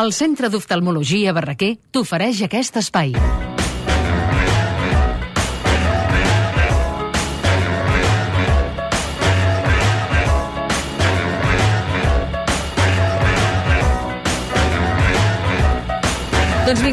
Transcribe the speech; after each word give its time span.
El 0.00 0.14
Centre 0.16 0.48
d'Oftalmologia 0.48 1.34
Barraquer 1.36 1.74
t'ofereix 1.92 2.38
aquest 2.46 2.78
espai. 2.80 3.12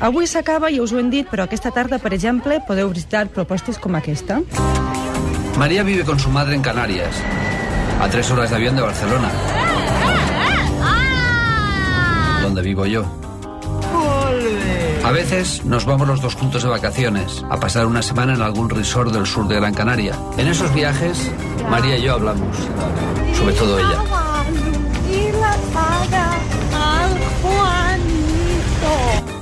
Avui 0.00 0.26
s'acaba, 0.26 0.70
ja 0.72 0.82
us 0.82 0.92
ho 0.92 0.98
hem 0.98 1.10
dit, 1.10 1.28
però 1.30 1.44
aquesta 1.44 1.70
tarda, 1.70 1.98
per 1.98 2.14
exemple, 2.14 2.60
podeu 2.66 2.90
visitar 2.90 3.28
propostes 3.28 3.78
com 3.78 3.94
aquesta. 3.94 4.40
María 5.60 5.82
vive 5.82 6.06
con 6.06 6.18
su 6.18 6.30
madre 6.30 6.54
en 6.54 6.62
Canarias, 6.62 7.14
a 8.00 8.08
tres 8.08 8.30
horas 8.30 8.48
de 8.48 8.56
avión 8.56 8.76
de 8.76 8.80
Barcelona, 8.80 9.30
donde 12.40 12.62
vivo 12.62 12.86
yo. 12.86 13.04
A 15.04 15.10
veces 15.10 15.62
nos 15.66 15.84
vamos 15.84 16.08
los 16.08 16.22
dos 16.22 16.34
juntos 16.34 16.62
de 16.62 16.70
vacaciones, 16.70 17.44
a 17.50 17.60
pasar 17.60 17.84
una 17.84 18.00
semana 18.00 18.32
en 18.32 18.40
algún 18.40 18.70
resort 18.70 19.12
del 19.12 19.26
sur 19.26 19.48
de 19.48 19.56
Gran 19.56 19.74
Canaria. 19.74 20.14
En 20.38 20.48
esos 20.48 20.72
viajes, 20.72 21.30
María 21.68 21.98
y 21.98 22.04
yo 22.04 22.14
hablamos, 22.14 22.56
sobre 23.36 23.52
todo 23.52 23.78
ella. 23.78 23.98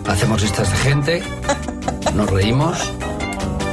Hacemos 0.08 0.42
listas 0.42 0.68
de 0.68 0.76
gente, 0.78 1.22
nos 2.12 2.28
reímos 2.28 2.92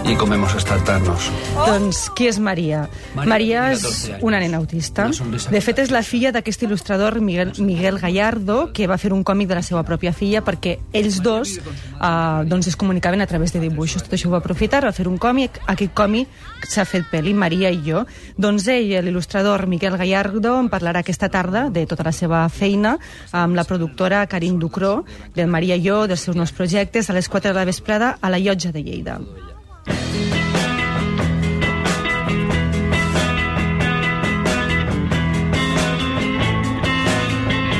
y 0.07 0.15
comemos 0.15 0.53
hasta 0.53 0.75
hartarnos. 0.75 1.31
Doncs 1.55 2.09
qui 2.15 2.27
és 2.27 2.37
Maria? 2.39 2.85
Maria 3.15 3.29
Maria 3.29 3.61
és 3.71 3.81
14 3.81 4.13
anys. 4.13 4.23
una 4.23 4.39
nena 4.39 4.57
autista. 4.57 5.07
De 5.51 5.61
fet, 5.61 5.79
és 5.79 5.91
la 5.91 6.03
filla 6.03 6.31
d'aquest 6.31 6.61
il·lustrador 6.63 7.19
Miguel, 7.21 7.53
Miguel 7.57 7.97
Gallardo, 7.99 8.71
que 8.73 8.87
va 8.87 8.97
fer 8.97 9.13
un 9.13 9.23
còmic 9.23 9.49
de 9.49 9.55
la 9.55 9.63
seva 9.63 9.83
pròpia 9.83 10.13
filla 10.13 10.43
perquè 10.45 10.77
ells 10.93 11.21
dos 11.23 11.57
eh, 11.57 12.43
doncs 12.45 12.67
es 12.67 12.75
comunicaven 12.75 13.21
a 13.21 13.27
través 13.27 13.53
de 13.53 13.59
dibuixos. 13.59 14.03
Tot 14.03 14.13
això 14.13 14.29
ho 14.29 14.35
va 14.35 14.43
aprofitar, 14.43 14.83
va 14.85 14.93
fer 14.93 15.07
un 15.07 15.17
còmic. 15.17 15.59
Aquest 15.65 15.93
còmic 15.97 16.29
s'ha 16.69 16.85
fet 16.85 17.09
pel·li, 17.11 17.33
Maria 17.33 17.71
i 17.73 17.81
jo. 17.85 18.05
Doncs 18.37 18.67
ell, 18.67 18.93
l'il·lustrador 19.05 19.65
Miguel 19.65 19.97
Gallardo, 19.97 20.59
en 20.59 20.69
parlarà 20.69 21.01
aquesta 21.01 21.29
tarda 21.29 21.69
de 21.69 21.87
tota 21.89 22.05
la 22.05 22.13
seva 22.13 22.45
feina 22.49 22.97
amb 23.31 23.55
la 23.55 23.65
productora 23.65 24.25
Karin 24.27 24.59
Ducró, 24.59 25.03
del 25.33 25.49
Maria 25.49 25.75
i 25.75 25.87
jo, 25.87 26.05
dels 26.05 26.21
seus 26.21 26.37
nous 26.37 26.53
projectes, 26.53 27.09
a 27.09 27.17
les 27.17 27.29
4 27.29 27.53
de 27.53 27.59
la 27.59 27.65
vesprada 27.65 28.17
a 28.21 28.29
la 28.29 28.39
Llotja 28.39 28.71
de 28.71 28.83
Lleida. 28.83 29.19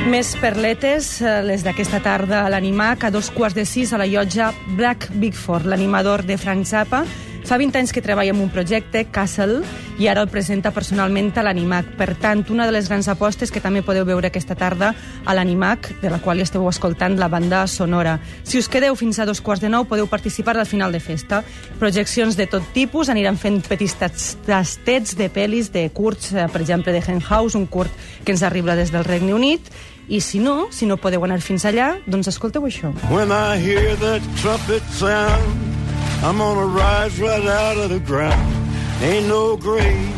Més 0.05 0.35
perletes, 0.37 1.07
eh, 1.25 1.41
les 1.43 1.63
d'aquesta 1.65 1.99
tarda 2.03 2.43
a 2.45 2.49
l'Animac, 2.53 3.03
a 3.07 3.11
dos 3.11 3.31
quarts 3.33 3.55
de 3.57 3.65
sis 3.65 3.91
a 3.91 3.97
la 3.97 4.05
llotja 4.05 4.51
Black 4.77 5.09
Bigford, 5.17 5.65
l'animador 5.65 6.23
de 6.23 6.37
Frank 6.37 6.65
Zappa. 6.65 7.03
Fa 7.45 7.57
20 7.57 7.77
anys 7.77 7.91
que 7.93 8.01
treballa 8.01 8.31
en 8.33 8.39
un 8.41 8.49
projecte, 8.49 9.05
Castle, 9.13 9.59
i 9.99 10.07
ara 10.09 10.21
el 10.23 10.29
presenta 10.29 10.71
personalment 10.73 11.31
a 11.37 11.43
l'Animac. 11.45 11.91
Per 11.97 12.15
tant, 12.17 12.43
una 12.49 12.65
de 12.65 12.71
les 12.73 12.87
grans 12.89 13.07
apostes 13.07 13.51
que 13.53 13.61
també 13.61 13.83
podeu 13.85 14.05
veure 14.05 14.27
aquesta 14.31 14.55
tarda 14.57 14.93
a 15.25 15.33
l'Animac, 15.37 15.91
de 16.01 16.09
la 16.09 16.17
qual 16.19 16.41
esteu 16.41 16.67
escoltant 16.69 17.17
la 17.19 17.27
banda 17.29 17.65
sonora. 17.67 18.19
Si 18.43 18.57
us 18.57 18.69
quedeu 18.69 18.95
fins 18.95 19.19
a 19.19 19.25
dos 19.25 19.41
quarts 19.41 19.61
de 19.61 19.69
nou, 19.69 19.85
podeu 19.85 20.07
participar 20.07 20.57
al 20.57 20.65
final 20.65 20.91
de 20.91 20.99
festa. 20.99 21.43
Projeccions 21.79 22.35
de 22.37 22.47
tot 22.47 22.63
tipus, 22.73 23.09
aniran 23.09 23.37
fent 23.37 23.61
petits 23.67 23.93
tas- 23.97 24.37
tastets 24.45 25.15
de 25.17 25.29
pel·lis, 25.29 25.69
de 25.71 25.89
curts, 25.89 26.33
eh, 26.33 26.47
per 26.51 26.61
exemple, 26.61 26.91
de 26.93 27.01
Hen 27.05 27.21
House, 27.21 27.55
un 27.57 27.65
curt 27.67 27.91
que 28.23 28.31
ens 28.31 28.41
arriba 28.43 28.75
des 28.75 28.91
del 28.91 29.03
Regne 29.05 29.33
Unit, 29.33 29.61
i 30.07 30.21
si 30.21 30.39
no, 30.39 30.67
si 30.71 30.85
no 30.85 30.97
podeu 30.97 31.23
anar 31.25 31.39
fins 31.41 31.65
allà, 31.65 31.95
doncs 32.05 32.29
escolteu 32.31 32.65
això. 32.67 32.93
When 33.09 33.31
I 33.31 33.57
hear 33.57 33.95
that 34.03 34.21
trumpet 34.41 34.83
sound, 34.93 35.75
I'm 36.23 36.37
gonna 36.37 36.65
rise 36.65 37.19
right 37.19 37.45
out 37.45 37.77
of 37.77 37.89
the 37.89 37.99
ground. 37.99 38.53
Ain't 39.01 39.27
no 39.27 39.57
grave 39.57 40.13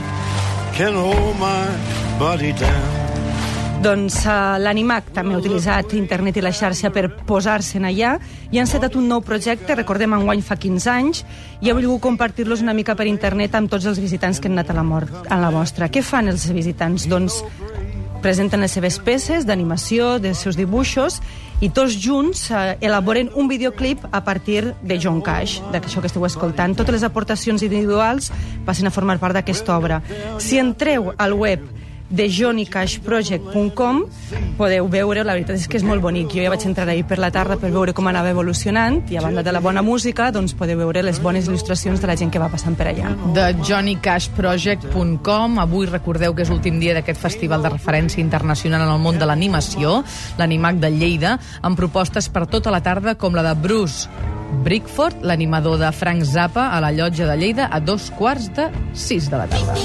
can 0.77 0.93
hold 0.93 1.35
my 1.39 1.65
body 2.19 2.53
down. 2.53 3.07
Doncs 3.77 4.23
uh, 4.25 4.57
l'Animac 4.57 5.11
també 5.13 5.35
ha 5.35 5.39
utilitzat 5.41 5.91
internet 5.97 6.39
i 6.39 6.41
la 6.41 6.49
xarxa 6.55 6.89
per 6.93 7.11
posar-se'n 7.29 7.85
allà 7.85 8.15
i 8.49 8.57
han 8.57 8.69
setat 8.69 8.95
un 8.97 9.05
nou 9.09 9.21
projecte, 9.21 9.75
recordem, 9.77 10.15
enguany 10.17 10.41
fa 10.41 10.57
15 10.57 10.89
anys, 10.89 11.21
i 11.61 11.69
ha 11.69 11.75
volgut 11.77 12.01
compartir-los 12.01 12.63
una 12.65 12.73
mica 12.73 12.95
per 12.97 13.05
internet 13.05 13.53
amb 13.57 13.69
tots 13.69 13.85
els 13.85 14.01
visitants 14.01 14.41
que 14.41 14.49
han 14.49 14.57
anat 14.57 14.73
a 14.73 14.77
la, 14.79 14.85
mort, 14.85 15.13
a 15.29 15.37
la 15.37 15.51
mostra. 15.53 15.91
Què 15.93 16.01
fan 16.01 16.33
els 16.33 16.47
visitants? 16.49 17.05
Doncs 17.09 17.43
presenten 18.21 18.61
les 18.63 18.73
seves 18.73 18.97
peces 19.03 19.45
d'animació, 19.47 20.17
dels 20.21 20.39
seus 20.43 20.57
dibuixos, 20.57 21.21
i 21.61 21.69
tots 21.73 21.95
junts 21.97 22.47
eh, 22.51 22.75
elaboren 22.85 23.31
un 23.35 23.49
videoclip 23.49 24.03
a 24.11 24.21
partir 24.25 24.73
de 24.81 24.99
John 25.01 25.21
Cash, 25.25 25.59
d'això 25.73 26.01
que 26.01 26.11
esteu 26.11 26.25
escoltant. 26.27 26.75
Totes 26.77 26.99
les 26.99 27.07
aportacions 27.07 27.63
individuals 27.65 28.31
passen 28.65 28.87
a 28.87 28.93
formar 28.93 29.17
part 29.21 29.37
d'aquesta 29.37 29.77
obra. 29.77 30.01
Si 30.37 30.61
entreu 30.61 31.13
al 31.17 31.33
web 31.33 31.65
de 32.09 32.27
johnnycashproject.com 32.31 34.03
podeu 34.57 34.87
veure, 34.91 35.23
la 35.27 35.33
veritat 35.35 35.55
és 35.59 35.67
que 35.67 35.77
és 35.79 35.83
molt 35.85 36.01
bonic. 36.01 36.31
Jo 36.33 36.43
ja 36.45 36.51
vaig 36.53 36.65
entrar 36.67 36.87
ahir 36.89 37.05
per 37.07 37.19
la 37.21 37.31
tarda 37.33 37.57
per 37.59 37.71
veure 37.73 37.93
com 37.97 38.07
anava 38.09 38.29
evolucionant 38.33 39.01
i 39.11 39.17
a 39.17 39.21
banda 39.25 39.43
de 39.43 39.51
la 39.53 39.61
bona 39.63 39.81
música 39.85 40.31
doncs 40.31 40.53
podeu 40.57 40.77
veure 40.79 41.03
les 41.05 41.19
bones 41.23 41.47
il·lustracions 41.49 41.99
de 42.01 42.07
la 42.09 42.15
gent 42.19 42.31
que 42.33 42.39
va 42.41 42.49
passant 42.53 42.75
per 42.77 42.87
allà. 42.91 43.07
de 43.35 43.47
johnnycashproject.com. 43.61 45.59
Avui 45.59 45.85
recordeu 45.87 46.33
que 46.33 46.43
és 46.43 46.49
l'últim 46.49 46.79
dia 46.79 46.93
d'aquest 46.97 47.19
festival 47.21 47.61
de 47.63 47.69
referència 47.75 48.21
internacional 48.21 48.81
en 48.87 48.93
el 48.95 48.99
món 48.99 49.19
de 49.19 49.25
l'animació, 49.25 50.03
l'Animac 50.37 50.75
de 50.81 50.89
Lleida, 50.91 51.39
amb 51.61 51.77
propostes 51.77 52.29
per 52.29 52.47
tota 52.47 52.71
la 52.71 52.81
tarda 52.81 53.15
com 53.15 53.35
la 53.35 53.43
de 53.43 53.55
Bruce 53.59 54.36
Brickford, 54.63 55.23
l'animador 55.23 55.77
de 55.79 55.91
Frank 55.91 56.23
Zappa, 56.23 56.69
a 56.75 56.81
la 56.81 56.91
llotja 56.91 57.27
de 57.27 57.37
Lleida, 57.37 57.69
a 57.71 57.79
dos 57.79 58.09
quarts 58.17 58.49
de 58.55 58.69
sis 58.93 59.29
de 59.29 59.37
la 59.37 59.47
tarda. 59.47 59.75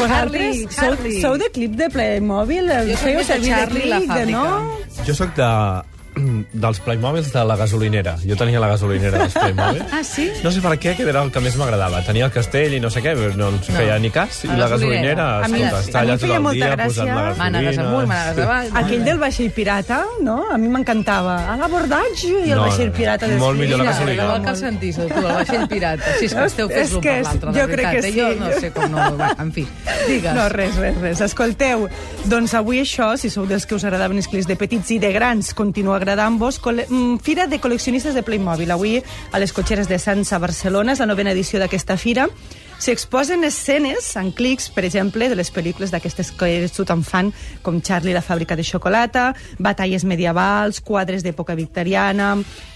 Vosaltres 0.00 0.56
sou, 0.56 0.70
Charlie. 0.72 1.20
sou 1.20 1.36
de 1.38 1.48
clip 1.52 1.76
de 1.76 1.88
Playmobil? 1.92 2.70
Jo 2.88 2.96
soc 2.96 3.10
més 3.10 3.18
de 3.20 3.24
servir 3.28 3.50
de 3.50 3.56
Charlie 3.60 3.90
la 3.90 3.98
de 4.00 4.08
fàbrica. 4.08 4.30
no? 4.32 5.04
Jo 5.06 5.14
sóc 5.18 5.34
de, 5.36 5.50
dels 6.52 6.80
Playmobils 6.80 7.32
de 7.32 7.44
la 7.44 7.56
gasolinera. 7.56 8.16
Jo 8.24 8.36
tenia 8.36 8.60
la 8.60 8.68
gasolinera 8.68 9.18
dels 9.24 9.34
Playmobil. 9.34 9.82
Ah, 9.92 10.04
sí? 10.04 10.30
No 10.44 10.50
sé 10.52 10.60
per 10.62 10.76
què, 10.78 10.94
que 10.96 11.02
era 11.08 11.22
el 11.22 11.30
que 11.32 11.40
més 11.40 11.56
m'agradava. 11.58 12.02
Tenia 12.06 12.26
el 12.26 12.32
castell 12.32 12.74
i 12.76 12.80
no 12.80 12.90
sé 12.90 13.02
què, 13.02 13.14
però 13.18 13.34
no 13.36 13.48
ens 13.54 13.68
No. 13.70 13.76
feia 13.76 13.98
ni 13.98 14.10
cas. 14.10 14.44
I 14.44 14.48
La 14.48 14.56
la 14.56 14.68
gasolinera. 14.68 15.24
gasolinera, 15.24 15.44
A 15.44 15.48
mi- 15.48 15.62
escolta, 15.62 15.80
està 15.90 16.00
allà 16.04 16.18
tot 16.18 16.30
el 16.30 16.40
molta 16.40 16.54
dia 16.54 16.70
gràcia. 16.76 16.86
posant 16.86 17.08
la 17.08 17.22
gasolina. 17.22 17.44
Mànegues 17.44 17.78
amunt, 17.78 18.08
mànegues 18.08 18.44
avall. 18.44 18.70
Aquell 18.84 19.04
del 19.04 19.18
vaixell 19.18 19.50
pirata, 19.52 20.04
no? 20.22 20.36
A 20.50 20.58
mi 20.58 20.68
m'encantava. 20.68 21.36
A 21.52 21.56
l'abordatge 21.56 22.28
i 22.46 22.50
el 22.50 22.56
No, 22.58 22.62
vaixell 22.66 22.88
no, 22.90 22.92
pirata 22.94 23.26
de 23.28 23.36
molt 23.36 23.58
millor 23.58 23.78
la 23.78 23.84
gasolina. 23.90 24.22
igual 24.24 24.42
que 24.42 24.50
el 24.50 24.56
Santiso, 24.56 25.06
tu, 25.06 25.14
el 25.18 25.22
vaixell 25.34 25.68
pirata. 25.68 26.04
Si 26.18 26.24
és 26.26 26.34
que 26.34 26.44
esteu 26.44 26.68
És 26.70 26.76
fets 26.76 26.92
l'un 26.92 27.00
que 27.02 27.08
per 27.10 27.18
és- 27.20 27.26
l'altre, 27.26 27.52
de 27.52 27.60
jo 27.60 27.66
crec 27.66 27.86
veritat. 27.86 28.02
que 28.02 28.08
eh? 28.08 28.36
Jo 28.38 28.44
no 28.44 28.60
sé 28.60 28.70
com 28.72 28.90
no... 28.90 29.16
Va, 29.20 29.34
en 29.38 29.52
fi, 29.52 29.66
digues. 30.06 30.34
No, 30.34 30.48
res, 30.48 30.76
res, 30.76 30.96
res. 31.00 31.20
Escolteu, 31.20 31.88
doncs 32.26 32.54
avui 32.54 32.80
això, 32.80 33.16
si 33.16 33.30
sou 33.30 33.46
dels 33.46 33.66
que 33.66 33.74
us 33.74 33.84
agradaven 33.84 34.16
els 34.16 34.28
clics 34.28 34.46
de 34.46 34.56
petits 34.56 34.90
i 34.90 34.98
de 34.98 35.12
grans, 35.12 35.52
continua 35.54 35.98
agradant-vos. 36.10 36.58
Col 36.58 36.82
mm, 36.88 37.20
Fira 37.22 37.46
de 37.46 37.60
col·leccionistes 37.62 38.14
de 38.14 38.24
Playmobil. 38.26 38.70
Avui 38.70 38.98
a 38.98 39.38
les 39.38 39.52
cotxeres 39.54 39.88
de 39.88 39.98
Sants 39.98 40.32
a 40.32 40.40
Barcelona, 40.42 40.92
és 40.92 41.02
la 41.02 41.06
novena 41.06 41.30
edició 41.30 41.60
d'aquesta 41.62 41.96
fira. 41.96 42.26
S'exposen 42.80 43.44
escenes 43.44 44.06
en 44.16 44.30
clics, 44.32 44.70
per 44.72 44.86
exemple, 44.86 45.26
de 45.28 45.36
les 45.36 45.50
pel·lícules 45.52 45.90
d'aquestes 45.92 46.30
que 46.32 46.46
eres 46.48 46.72
tu 46.72 46.86
tan 46.88 47.02
fan, 47.04 47.28
com 47.60 47.76
Charlie 47.84 48.14
la 48.16 48.22
fàbrica 48.24 48.56
de 48.56 48.64
xocolata, 48.64 49.34
batalles 49.60 50.06
medievals, 50.08 50.78
quadres 50.80 51.20
d'època 51.20 51.52
victoriana, 51.58 52.30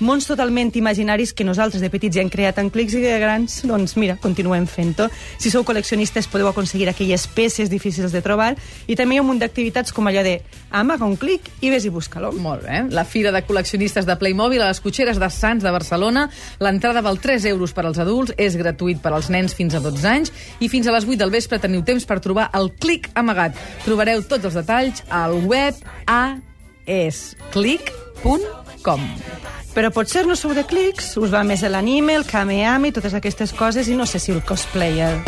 mons 0.04 0.28
totalment 0.28 0.74
imaginaris 0.76 1.32
que 1.32 1.46
nosaltres 1.48 1.80
de 1.80 1.88
petits 1.88 2.18
ja 2.18 2.20
hem 2.20 2.28
creat 2.28 2.60
en 2.60 2.68
clics 2.68 2.98
i 2.98 3.00
de 3.00 3.14
grans, 3.22 3.62
doncs 3.64 3.96
mira, 3.96 4.18
continuem 4.20 4.66
fent-ho. 4.68 5.06
Si 5.40 5.48
sou 5.48 5.64
col·leccionistes 5.64 6.28
podeu 6.28 6.50
aconseguir 6.52 6.90
aquelles 6.92 7.24
peces 7.24 7.72
difícils 7.72 8.12
de 8.12 8.20
trobar 8.20 8.52
i 8.84 8.98
també 9.00 9.16
hi 9.16 9.22
ha 9.22 9.24
un 9.24 9.30
munt 9.32 9.40
d'activitats 9.40 9.96
com 9.96 10.12
allò 10.12 10.20
de 10.20 10.36
amaga 10.68 11.08
un 11.08 11.16
clic 11.16 11.48
i 11.64 11.72
vés 11.72 11.88
i 11.88 11.94
busca-lo. 11.94 12.34
Molt 12.44 12.68
bé. 12.68 12.82
La 12.92 13.06
Fira 13.08 13.32
de 13.32 13.40
Col·leccionistes 13.48 14.04
de 14.04 14.20
Playmobil 14.20 14.60
a 14.60 14.68
les 14.68 14.84
cotxeres 14.84 15.16
de 15.16 15.32
Sants 15.32 15.64
de 15.64 15.72
Barcelona. 15.72 16.28
L'entrada 16.60 17.00
val 17.00 17.16
3 17.24 17.48
euros 17.54 17.72
per 17.72 17.88
als 17.88 18.04
adults, 18.04 18.36
és 18.36 18.60
gratuït 18.60 19.00
per 19.00 19.16
als 19.16 19.32
nens 19.32 19.56
fins 19.56 19.72
a 19.72 19.80
12 19.80 19.93
anys 20.02 20.34
i 20.58 20.66
fins 20.72 20.90
a 20.90 20.92
les 20.96 21.06
8 21.06 21.14
del 21.22 21.30
vespre 21.30 21.62
teniu 21.62 21.86
temps 21.86 22.02
per 22.08 22.18
trobar 22.24 22.48
el 22.58 22.74
clic 22.82 23.06
amagat. 23.14 23.54
Trobareu 23.86 24.26
tots 24.26 24.42
els 24.50 24.58
detalls 24.58 25.06
al 25.14 25.38
web 25.46 25.78
aesclick.com. 26.10 29.00
Però 29.74 29.90
potser 29.94 30.26
no 30.26 30.34
sou 30.38 30.54
de 30.54 30.62
clics, 30.66 31.16
us 31.18 31.30
va 31.30 31.42
més 31.46 31.62
l'anime, 31.62 32.14
el 32.14 32.24
kameami, 32.26 32.92
totes 32.94 33.14
aquestes 33.14 33.52
coses, 33.54 33.88
i 33.90 33.94
no 33.98 34.06
sé 34.06 34.18
si 34.22 34.32
el 34.34 34.42
cosplayer. 34.46 35.22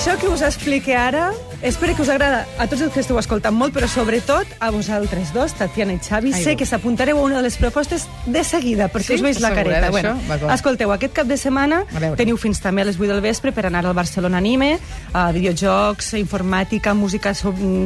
Això 0.00 0.16
que 0.16 0.28
us 0.32 0.42
explique 0.42 0.94
ara, 0.96 1.26
espero 1.62 1.94
que 1.94 2.02
us 2.02 2.08
agrada 2.08 2.46
a 2.58 2.66
tots 2.66 2.80
els 2.82 2.92
que 2.94 3.00
esteu 3.02 3.18
escoltant 3.20 3.54
molt, 3.54 3.74
però 3.76 3.88
sobretot 3.88 4.48
a 4.60 4.70
vosaltres 4.72 5.32
dos, 5.34 5.52
Tatiana 5.54 5.92
i 5.92 5.98
Xavi. 6.00 6.32
Ai, 6.32 6.42
sé 6.42 6.56
que 6.56 6.64
s'apuntareu 6.66 7.18
a 7.18 7.22
una 7.22 7.36
de 7.36 7.42
les 7.42 7.56
propostes 7.60 8.06
de 8.26 8.42
seguida, 8.44 8.88
perquè 8.88 9.14
Sí? 9.14 9.14
us 9.20 9.22
veig 9.22 9.40
la 9.40 9.52
careta. 9.54 9.90
Bueno, 9.90 10.16
escolteu, 10.54 10.92
aquest 10.92 11.12
cap 11.12 11.26
de 11.26 11.36
setmana 11.36 11.84
A 11.94 12.14
teniu 12.16 12.36
fins 12.36 12.60
també 12.60 12.82
a 12.82 12.84
les 12.88 12.96
8 12.98 13.12
del 13.12 13.20
vespre 13.20 13.52
per 13.52 13.66
anar 13.66 13.84
al 13.86 13.94
Barcelona 13.94 14.38
Anime, 14.38 14.78
a 15.12 15.30
videojocs, 15.32 16.14
informàtica, 16.14 16.94
música 16.94 17.34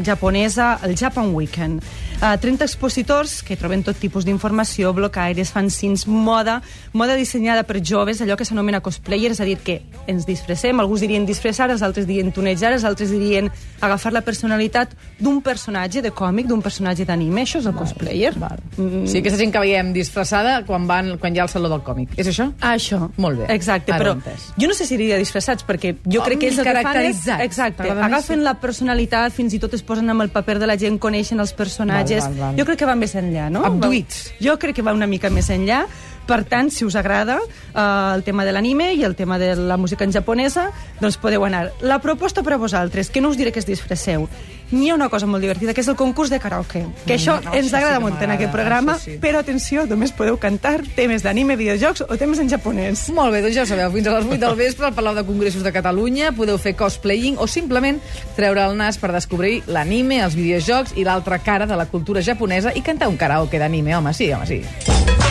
japonesa, 0.05 0.79
el 0.83 0.95
Japan 0.97 1.35
Weekend. 1.35 1.83
Uh, 2.23 2.39
30 2.41 2.65
expositors 2.65 3.43
que 3.43 3.57
troben 3.57 3.83
tot 3.83 3.97
tipus 3.99 4.25
d'informació, 4.25 4.93
blocaires, 4.95 5.51
fanzines, 5.51 6.07
moda, 6.07 6.63
moda 6.93 7.17
dissenyada 7.17 7.65
per 7.65 7.83
joves, 7.83 8.21
allò 8.23 8.37
que 8.37 8.45
s'anomena 8.45 8.81
cosplayer, 8.81 9.33
és 9.33 9.41
a 9.41 9.45
dir, 9.45 9.59
que 9.59 9.83
ens 10.07 10.25
disfressem, 10.27 10.79
alguns 10.81 11.01
dirien 11.01 11.27
disfressar, 11.27 11.71
els 11.71 11.83
altres 11.83 12.07
dirien 12.07 12.33
tunejar, 12.33 12.73
els 12.73 12.85
altres 12.85 13.11
dirien 13.11 13.51
agafar 13.85 14.13
la 14.15 14.23
personalitat 14.25 14.95
d'un 15.21 15.41
personatge 15.45 16.01
de 16.03 16.11
còmic, 16.11 16.47
d'un 16.49 16.63
personatge 16.65 17.05
d'anime, 17.05 17.43
això 17.43 17.59
és 17.61 17.67
el 17.67 17.75
cosplayer. 17.77 18.33
Val. 18.39 18.61
Mm. 18.77 19.05
Sí, 19.11 19.19
aquesta 19.21 19.39
gent 19.41 19.53
que 19.53 19.61
veiem 19.61 19.93
disfressada 19.93 20.63
quan, 20.65 20.87
van, 20.89 21.17
quan 21.21 21.35
hi 21.35 21.43
ha 21.43 21.45
el 21.45 21.53
saló 21.53 21.69
del 21.69 21.83
còmic. 21.85 22.15
És 22.17 22.31
això? 22.33 22.49
Això. 22.61 23.11
Molt 23.21 23.43
bé. 23.43 23.51
Exacte, 23.55 23.93
Ara 23.93 24.01
però 24.03 24.15
entès. 24.17 24.49
jo 24.57 24.69
no 24.71 24.75
sé 24.75 24.87
si 24.87 24.97
diria 24.97 25.19
disfressats, 25.21 25.67
perquè 25.67 25.97
jo 26.05 26.23
Oh, 26.23 26.25
crec 26.25 26.41
que 26.41 26.49
és 26.49 26.59
el 26.59 26.65
que 26.65 26.83
fan 26.87 27.01
és... 27.05 27.27
Exacte, 27.45 27.91
agafen 27.91 28.39
sí. 28.39 28.45
la 28.45 28.55
personalitat, 28.63 29.33
fins 29.37 29.53
i 29.53 29.61
tot 29.61 29.75
es 29.75 29.83
posen 29.83 30.09
amb 30.11 30.23
el 30.25 30.31
paper 30.33 30.59
de 30.63 30.67
la 30.71 30.79
gent, 30.81 30.99
coneixen 30.99 31.41
els 31.41 31.53
personatges. 31.53 32.25
Val, 32.25 32.33
val, 32.39 32.41
val. 32.49 32.59
Jo 32.59 32.65
crec 32.71 32.79
que 32.79 32.89
va 32.89 32.97
més 32.97 33.15
enllà, 33.15 33.51
no? 33.53 33.65
Abduïts. 33.69 34.31
Jo 34.41 34.57
crec 34.59 34.77
que 34.77 34.83
va 34.87 34.95
una 34.97 35.07
mica 35.11 35.29
més 35.31 35.51
enllà. 35.51 35.85
Per 36.27 36.41
tant, 36.49 36.71
si 36.73 36.85
us 36.85 36.97
agrada 36.97 37.39
eh, 37.41 38.15
el 38.15 38.25
tema 38.25 38.45
de 38.45 38.53
l'anime 38.53 38.93
i 38.95 39.05
el 39.05 39.17
tema 39.17 39.39
de 39.39 39.55
la 39.57 39.77
música 39.77 40.05
en 40.05 40.13
japonesa, 40.13 40.71
doncs 41.01 41.19
podeu 41.21 41.45
anar. 41.45 41.71
La 41.81 42.01
proposta 42.01 42.43
per 42.43 42.57
a 42.57 42.61
vosaltres, 42.61 43.11
que 43.11 43.21
no 43.21 43.31
us 43.31 43.41
diré 43.41 43.53
que 43.53 43.61
es 43.61 43.69
disfresseu, 43.69 44.29
n'hi 44.75 44.91
ha 44.91 44.95
una 44.95 45.09
cosa 45.09 45.27
molt 45.27 45.43
divertida, 45.45 45.75
que 45.75 45.83
és 45.85 45.89
el 45.89 45.97
concurs 45.97 46.31
de 46.33 46.41
karaoke. 46.41 46.85
Que 47.07 47.17
això 47.19 47.37
no, 47.43 47.53
ens 47.55 47.71
sí 47.71 47.77
agrada 47.77 47.99
que 47.99 48.05
molt 48.07 48.23
en 48.25 48.35
aquest 48.35 48.53
programa, 48.53 48.97
això 48.97 49.13
sí. 49.13 49.19
però 49.23 49.41
atenció, 49.45 49.85
només 49.91 50.15
podeu 50.17 50.39
cantar 50.41 50.79
temes 50.97 51.25
d'anime, 51.25 51.57
videojocs 51.61 52.07
o 52.09 52.19
temes 52.21 52.41
en 52.43 52.51
japonès. 52.51 53.07
Molt 53.15 53.35
bé, 53.35 53.43
doncs 53.45 53.59
ja 53.59 53.67
ho 53.67 53.71
sabeu, 53.71 53.93
fins 53.95 54.09
a 54.09 54.17
les 54.19 54.31
8 54.31 54.41
del 54.47 54.57
vespre 54.59 54.89
al 54.89 54.97
Palau 54.97 55.17
de 55.17 55.27
Congressos 55.27 55.65
de 55.65 55.73
Catalunya 55.75 56.33
podeu 56.37 56.59
fer 56.59 56.75
cosplaying 56.79 57.39
o 57.39 57.49
simplement 57.51 58.01
treure 58.39 58.65
el 58.65 58.79
nas 58.79 58.99
per 59.01 59.13
descobrir 59.15 59.61
l'anime, 59.67 60.23
els 60.25 60.39
videojocs 60.39 60.97
i 60.99 61.05
l'altra 61.07 61.41
cara 61.45 61.69
de 61.69 61.79
la 61.79 61.87
cultura 61.91 62.25
japonesa 62.25 62.75
i 62.75 62.83
cantar 62.83 63.13
un 63.13 63.21
karaoke 63.21 63.61
d'anime, 63.61 63.97
home, 63.97 64.15
sí, 64.17 64.33
home, 64.33 64.49
sí. 64.49 65.24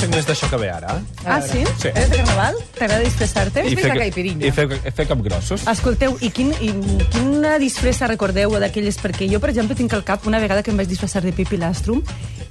Soc 0.00 0.14
més 0.14 0.24
d'això 0.24 0.46
que 0.48 0.56
ve 0.56 0.68
ara. 0.72 0.94
Ah, 1.28 1.42
sí? 1.44 1.60
Sí. 1.76 1.90
Eres 1.90 2.08
de 2.08 2.22
carnaval? 2.22 2.54
T'agrada 2.78 3.04
disfressar-te? 3.04 3.64
de 3.68 3.82
caipirinha. 3.84 4.46
I 4.48 4.52
fer, 4.56 4.64
fer 4.96 5.04
capgrossos. 5.10 5.66
Escolteu, 5.68 6.14
i, 6.24 6.30
quin, 6.32 6.54
i 6.64 6.70
quina 7.12 7.58
disfressa 7.60 8.08
recordeu 8.08 8.56
d'aquelles? 8.62 8.96
Perquè 9.02 9.28
jo, 9.28 9.42
per 9.44 9.50
exemple, 9.52 9.76
tinc 9.76 9.92
al 9.92 10.06
cap 10.08 10.24
una 10.30 10.40
vegada 10.40 10.64
que 10.64 10.72
em 10.72 10.80
vaig 10.80 10.88
disfressar 10.88 11.20
de 11.26 11.34
Pipi 11.36 11.60
Lastrum 11.60 12.00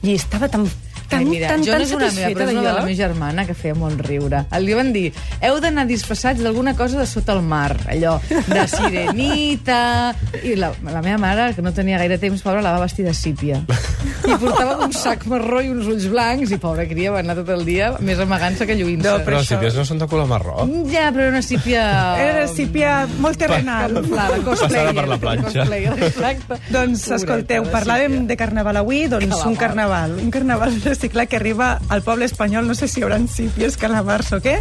i 0.05 0.13
estava 0.13 0.45
tan, 0.53 0.67
tan, 1.09 1.19
Ai, 1.19 1.25
mira, 1.25 1.47
tan, 1.51 1.63
jo 1.65 1.71
tan 1.73 1.81
no 1.81 1.85
és 1.87 1.93
una 1.97 2.09
meva, 2.13 2.29
però 2.37 2.45
és 2.47 2.53
una 2.53 2.61
de 2.67 2.73
la 2.77 2.85
meva 2.85 2.97
germana 2.99 3.45
que 3.47 3.55
feia 3.57 3.75
molt 3.75 4.01
riure. 4.05 4.43
Li 4.61 4.73
van 4.77 4.91
dir, 4.93 5.07
heu 5.41 5.59
d'anar 5.63 5.85
disfressats 5.89 6.41
d'alguna 6.45 6.75
cosa 6.77 6.99
de 7.01 7.07
sota 7.09 7.33
el 7.33 7.41
mar, 7.43 7.73
allò, 7.89 8.17
de 8.29 8.65
sirenita... 8.67 10.15
I 10.43 10.55
la, 10.55 10.71
la 10.83 11.01
meva 11.01 11.17
mare, 11.21 11.49
que 11.55 11.61
no 11.65 11.71
tenia 11.75 11.97
gaire 11.99 12.17
temps, 12.21 12.41
pobra, 12.45 12.61
la 12.63 12.73
va 12.77 12.83
vestir 12.85 13.05
de 13.05 13.13
sípia. 13.17 13.59
I 14.29 14.35
portava 14.39 14.77
un 14.85 14.93
sac 14.95 15.25
marró 15.31 15.61
i 15.65 15.69
uns 15.73 15.87
ulls 15.89 16.05
blancs, 16.11 16.51
i 16.53 16.59
pobra 16.61 16.85
cria 16.89 17.11
va 17.13 17.21
anar 17.23 17.35
tot 17.39 17.49
el 17.53 17.65
dia 17.67 17.91
més 18.05 18.19
amagant-se 18.21 18.67
que 18.69 18.75
lluint-se. 18.79 19.09
No, 19.09 19.17
Però 19.25 19.39
això- 19.39 19.57
els 19.57 19.63
sípies 19.73 19.77
no 19.79 19.85
són 19.87 19.99
de 20.03 20.07
color 20.11 20.27
marró. 20.29 20.67
Ja, 20.91 21.09
però 21.11 21.25
era 21.27 21.33
una 21.33 21.41
sípia... 21.45 21.83
Era 22.21 22.45
sípia 22.51 22.93
molt 23.19 23.39
terrenal. 23.41 23.93
Camuflada, 23.99 24.37
cosplayer. 24.45 24.69
Passada 24.69 24.93
per 24.99 25.07
la 25.09 25.17
planxa. 25.21 25.49
Cosplayer, 25.59 25.95
exacte. 26.09 26.59
Doncs, 26.73 27.05
escolteu, 27.19 27.65
parlàvem 27.73 28.19
de 28.29 28.37
carnaval 28.39 28.81
avui, 28.83 29.05
doncs 29.11 29.43
un 29.49 29.55
carnaval. 29.59 30.15
Un 30.21 30.31
carnaval 30.33 30.75
reciclat 30.99 31.29
que 31.29 31.37
arriba 31.37 31.79
al 31.87 32.01
poble 32.03 32.25
espanyol, 32.25 32.67
no 32.67 32.75
sé 32.75 32.89
si 32.91 32.99
hi 32.99 33.05
haurà 33.05 33.15
sípies, 33.31 33.77
calamars 33.79 34.33
o 34.35 34.41
què, 34.43 34.57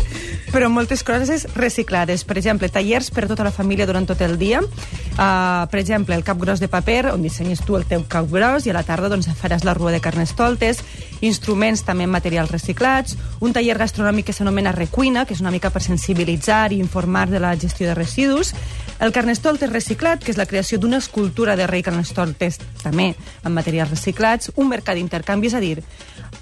però 0.53 0.69
moltes 0.71 1.03
coses 1.03 1.49
reciclades. 1.57 2.23
Per 2.23 2.37
exemple, 2.39 2.69
tallers 2.71 3.11
per 3.11 3.27
tota 3.27 3.43
la 3.43 3.51
família 3.51 3.89
durant 3.91 4.07
tot 4.07 4.23
el 4.23 4.39
dia. 4.39 4.61
Uh, 4.63 5.67
per 5.67 5.81
exemple, 5.81 6.15
el 6.15 6.23
cap 6.23 6.39
gros 6.39 6.63
de 6.63 6.69
paper, 6.71 7.11
on 7.11 7.27
dissenyes 7.27 7.65
tu 7.67 7.75
el 7.75 7.89
teu 7.91 8.05
cap 8.07 8.31
gros, 8.31 8.69
i 8.69 8.71
a 8.71 8.77
la 8.77 8.85
tarda 8.87 9.11
doncs, 9.11 9.27
faràs 9.35 9.67
la 9.67 9.75
rua 9.75 9.91
de 9.91 9.99
carnestoltes, 9.99 10.85
instruments 11.27 11.83
també 11.83 12.07
en 12.07 12.15
materials 12.15 12.53
reciclats, 12.55 13.19
un 13.43 13.53
taller 13.53 13.75
gastronòmic 13.81 14.31
que 14.31 14.37
s'anomena 14.37 14.71
Recuina, 14.71 15.27
que 15.27 15.35
és 15.35 15.43
una 15.43 15.51
mica 15.51 15.73
per 15.75 15.83
sensibilitzar 15.83 16.69
i 16.71 16.79
informar 16.79 17.27
de 17.33 17.43
la 17.43 17.57
gestió 17.59 17.91
de 17.91 17.99
residus, 17.99 18.55
el 19.01 19.13
carnestoltes 19.15 19.71
reciclat, 19.71 20.23
que 20.23 20.31
és 20.31 20.39
la 20.39 20.47
creació 20.47 20.79
d'una 20.79 20.99
escultura 21.03 21.55
de 21.59 21.67
rei 21.67 21.83
carnestoltes, 21.87 22.59
també 22.83 23.13
amb 23.43 23.55
materials 23.55 23.91
reciclats, 23.91 24.53
un 24.57 24.71
mercat 24.71 24.99
d'intercanvi, 24.99 25.51
és 25.51 25.55
a 25.55 25.63
dir, 25.63 25.83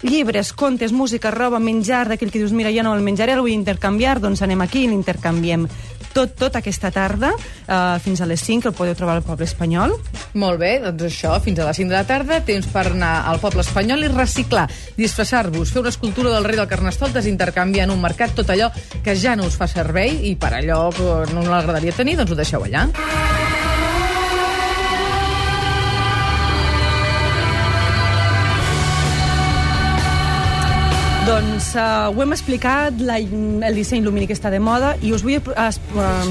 llibres, 0.03 0.53
contes, 0.53 0.93
música, 0.93 1.31
roba, 1.31 1.59
menjar, 1.59 2.07
d'aquell 2.09 2.31
que 2.31 2.41
dius, 2.41 2.53
mira, 2.53 2.73
jo 2.75 2.85
no 2.85 2.95
el 2.95 3.05
menjaré, 3.05 3.35
el 3.37 3.43
vull 3.45 3.55
intercanviar, 3.55 4.19
doncs 4.21 4.43
anem 4.43 4.65
aquí 4.65 4.85
i 4.85 4.91
l'intercanviem. 4.91 5.67
Tot, 6.17 6.33
tot 6.38 6.55
aquesta 6.57 6.88
tarda, 6.91 7.35
eh, 7.37 7.99
fins 8.00 8.23
a 8.23 8.26
les 8.26 8.41
5, 8.41 8.71
el 8.71 8.75
podeu 8.76 8.95
trobar 8.97 9.19
al 9.19 9.25
poble 9.26 9.45
espanyol. 9.45 9.93
Molt 10.35 10.61
bé, 10.61 10.79
doncs 10.81 11.05
això, 11.11 11.35
fins 11.45 11.61
a 11.61 11.67
les 11.69 11.76
5 11.76 11.93
de 11.93 11.97
la 11.97 12.07
tarda, 12.09 12.41
temps 12.45 12.69
per 12.73 12.87
anar 12.95 13.26
al 13.29 13.41
poble 13.41 13.61
espanyol 13.61 14.07
i 14.07 14.09
reciclar, 14.12 14.65
disfressar-vos, 14.97 15.73
fer 15.73 15.85
una 15.85 15.93
escultura 15.93 16.33
del 16.33 16.49
rei 16.49 16.57
del 16.57 16.71
Carnestoltes, 16.71 17.29
intercanviar 17.29 17.85
en 17.85 17.97
un 17.97 18.00
mercat 18.00 18.33
tot 18.35 18.49
allò 18.50 18.71
que 19.05 19.17
ja 19.17 19.37
no 19.37 19.45
us 19.45 19.61
fa 19.61 19.69
servei 19.69 20.31
i 20.31 20.37
per 20.41 20.55
allò 20.57 20.88
que 20.97 21.35
no 21.35 21.45
l'agradaria 21.45 21.93
tenir, 21.93 22.17
doncs 22.17 22.33
ho 22.33 22.41
deixeu 22.41 22.65
allà. 22.65 22.88
Doncs 31.26 31.73
uh, 31.75 32.14
ho 32.14 32.23
hem 32.23 32.30
explicat, 32.37 33.00
la, 33.02 33.16
el 33.18 33.75
disseny 33.75 34.04
lumínic 34.04 34.30
està 34.30 34.47
de 34.52 34.61
moda 34.62 34.92
i 35.02 35.11
us 35.11 35.25
vull 35.26 35.40
uh, 35.40 35.64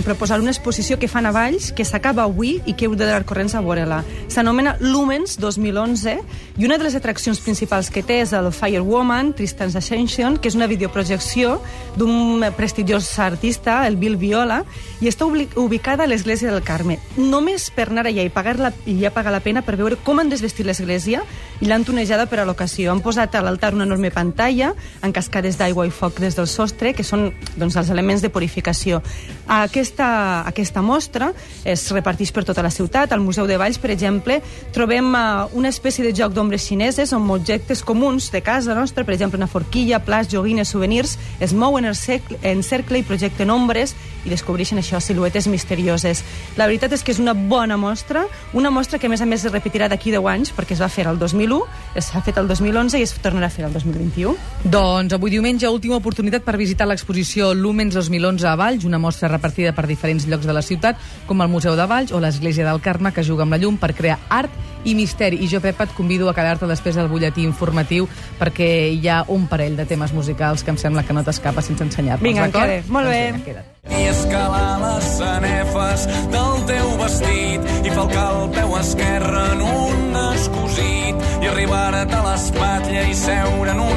proposar 0.05 0.37
una 0.39 0.53
exposició 0.53 0.95
que 0.95 1.09
fan 1.11 1.27
a 1.27 1.33
Valls, 1.35 1.73
que 1.75 1.83
s'acaba 1.83 2.23
avui 2.23 2.61
i 2.63 2.77
que 2.79 2.87
heu 2.87 2.95
d'anar 2.95 3.25
corrents 3.27 3.57
a 3.59 3.63
veure-la. 3.65 3.97
S'anomena 4.31 4.77
Lumens 4.79 5.35
2011 5.41 6.13
i 6.61 6.63
una 6.63 6.77
de 6.79 6.87
les 6.87 6.95
atraccions 6.95 7.41
principals 7.43 7.89
que 7.91 8.05
té 8.07 8.21
és 8.23 8.31
el 8.31 8.47
Firewoman, 8.55 9.33
Tristan's 9.35 9.75
Ascension, 9.75 10.37
que 10.39 10.47
és 10.47 10.55
una 10.55 10.69
videoprojecció 10.71 11.57
d'un 11.99 12.47
prestigiós 12.55 13.11
artista, 13.19 13.81
el 13.89 13.99
Bill 13.99 14.15
Viola, 14.15 14.61
i 15.03 15.11
està 15.11 15.27
ubicada 15.27 16.05
a 16.05 16.07
l'església 16.07 16.53
del 16.53 16.63
Carme. 16.63 17.01
Només 17.19 17.67
per 17.75 17.89
anar 17.89 18.07
allà 18.07 18.23
i 18.23 18.31
pagar 18.31 18.55
la, 18.63 18.71
i 18.87 18.95
ja 19.03 19.11
pagar 19.11 19.35
la 19.35 19.43
pena 19.43 19.59
per 19.59 19.75
veure 19.75 19.99
com 20.07 20.23
han 20.23 20.31
desvestit 20.31 20.63
l'església 20.63 21.27
i 21.59 21.67
l'han 21.67 21.83
tonejada 21.83 22.29
per 22.31 22.39
a 22.39 22.47
l'ocasió. 22.47 22.93
Han 22.95 23.03
posat 23.03 23.35
a 23.35 23.43
l'altar 23.43 23.75
una 23.75 23.83
enorme 23.83 24.15
pantalla 24.15 24.71
amb 25.01 25.13
cascades 25.15 25.57
d'aigua 25.59 25.85
i 25.87 25.93
foc 25.93 26.19
des 26.23 26.35
del 26.37 26.47
sostre, 26.47 26.93
que 26.93 27.03
són 27.03 27.29
doncs, 27.55 27.75
els 27.75 27.91
elements 27.93 28.23
de 28.23 28.31
purificació. 28.33 29.01
Aquesta, 29.47 30.07
aquesta 30.49 30.81
mostra 30.81 31.31
es 31.63 31.85
reparteix 31.93 32.31
per 32.33 32.45
tota 32.47 32.63
la 32.65 32.71
ciutat. 32.73 33.11
Al 33.11 33.21
Museu 33.21 33.47
de 33.47 33.57
Valls, 33.61 33.79
per 33.81 33.91
exemple, 33.93 34.39
trobem 34.73 35.11
uh, 35.13 35.45
una 35.53 35.69
espècie 35.69 36.05
de 36.05 36.13
joc 36.15 36.33
d'ombres 36.33 36.65
xineses 36.65 37.13
amb 37.13 37.31
objectes 37.35 37.83
comuns 37.85 38.31
de 38.33 38.41
casa 38.41 38.75
nostra, 38.75 39.05
per 39.05 39.15
exemple, 39.15 39.37
una 39.37 39.49
forquilla, 39.51 40.01
plats, 40.05 40.31
joguines, 40.33 40.69
souvenirs, 40.69 41.17
es 41.39 41.53
mouen 41.53 41.85
en 41.85 41.95
cercle, 41.95 42.39
en 42.41 42.63
i 42.65 43.03
projecten 43.03 43.49
ombres 43.51 43.95
i 44.25 44.31
descobreixen 44.31 44.79
això, 44.81 44.99
siluetes 44.99 45.47
misterioses. 45.47 46.23
La 46.57 46.67
veritat 46.69 46.93
és 46.97 47.03
que 47.05 47.13
és 47.13 47.21
una 47.21 47.35
bona 47.35 47.77
mostra, 47.77 48.25
una 48.53 48.71
mostra 48.73 48.99
que 48.99 49.07
a 49.07 49.13
més 49.13 49.21
a 49.21 49.29
més 49.29 49.45
es 49.45 49.53
repetirà 49.53 49.89
d'aquí 49.91 50.13
10 50.13 50.29
anys, 50.31 50.53
perquè 50.55 50.75
es 50.75 50.81
va 50.81 50.89
fer 50.89 51.07
el 51.11 51.19
2001, 51.21 51.61
es 51.95 52.09
ha 52.13 52.23
fet 52.25 52.39
el 52.41 52.49
2011 52.49 52.99
i 52.99 53.05
es 53.05 53.13
tornarà 53.21 53.51
a 53.51 53.53
fer 53.53 53.67
el 53.67 53.73
2021. 53.75 54.35
Doncs 54.75 55.13
avui 55.15 55.31
diumenge, 55.31 55.69
última 55.71 55.95
oportunitat 55.95 56.43
per 56.43 56.57
visitar 56.59 56.83
l'exposició 56.89 57.53
Lumens 57.55 57.95
2011 57.95 58.43
a 58.49 58.57
Valls, 58.59 58.83
una 58.83 58.99
mostra 58.99 59.29
repartida 59.31 59.71
per 59.71 59.85
diferents 59.87 60.25
llocs 60.27 60.43
de 60.43 60.51
la 60.51 60.63
ciutat, 60.65 60.99
com 61.29 61.39
el 61.39 61.47
Museu 61.47 61.77
de 61.79 61.85
Valls 61.87 62.11
o 62.11 62.19
l'Església 62.19 62.65
del 62.67 62.81
Carme, 62.83 63.13
que 63.15 63.23
juga 63.23 63.45
amb 63.45 63.55
la 63.55 63.59
llum 63.61 63.77
per 63.79 63.93
crear 63.95 64.17
art 64.27 64.51
i 64.83 64.91
misteri. 64.97 65.39
I 65.39 65.47
jo, 65.47 65.61
Pepa, 65.63 65.87
et 65.87 65.93
convido 65.95 66.27
a 66.27 66.33
quedar-te 66.35 66.67
després 66.67 66.99
del 66.99 67.07
butlletí 67.07 67.47
informatiu 67.47 68.09
perquè 68.35 68.67
hi 68.91 69.07
ha 69.07 69.21
un 69.31 69.47
parell 69.47 69.79
de 69.79 69.87
temes 69.87 70.11
musicals 70.11 70.65
que 70.67 70.75
em 70.75 70.81
sembla 70.81 71.05
que 71.07 71.15
no 71.15 71.23
t'escapa 71.23 71.63
sense 71.63 71.87
ensenyar-nos, 71.87 72.27
Vinga, 72.27 72.49
d'acord? 72.49 72.91
Molt 72.91 73.07
bé. 73.07 73.21
Doncs 73.31 73.45
vinga, 73.45 73.47
queda't. 73.47 73.71
i 73.95 74.07
escalar 74.09 74.75
les 74.81 75.09
sanefes 75.15 76.07
del 76.33 76.63
teu 76.67 76.87
vestit 76.99 77.85
i 77.85 77.95
falcar 77.95 78.27
el 78.33 78.49
peu 78.57 78.75
esquerre 78.81 79.43
en 79.53 79.61
un 79.71 80.17
escosit 80.33 81.27
i 81.39 81.51
arribar-te 81.51 82.17
a 82.19 82.23
l'espatlla 82.25 83.05
i 83.07 83.15
seure 83.15 83.71
en 83.71 83.83
un 83.85 83.94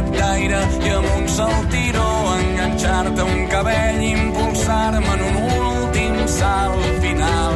un 0.00 0.06
palet 0.06 0.18
d'aire 0.18 0.60
i 0.84 0.90
amb 0.94 1.08
un 1.16 1.28
saltiró 1.28 2.08
enganxar-te 2.38 3.22
un 3.22 3.46
cabell 3.48 4.02
i 4.02 4.12
impulsar-me 4.12 5.14
en 5.14 5.20
un 5.28 5.36
últim 5.36 6.26
salt 6.26 7.00
final. 7.02 7.54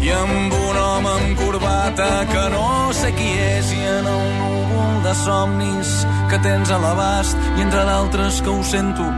I 0.00 0.10
amb 0.10 0.52
un 0.54 0.76
home 0.76 1.08
amb 1.08 1.38
corbata 1.38 2.24
que 2.32 2.44
no 2.54 2.92
sé 2.92 3.12
qui 3.12 3.32
és 3.56 3.72
i 3.72 3.82
en 3.98 4.06
el 4.06 4.28
núvol 4.40 5.02
de 5.04 5.14
somnis 5.24 6.06
que 6.30 6.38
tens 6.38 6.70
a 6.70 6.78
l'abast 6.78 7.36
i 7.56 7.66
entre 7.66 7.84
d'altres 7.84 8.40
que 8.42 8.50
ho 8.50 8.62
sento 8.62 9.08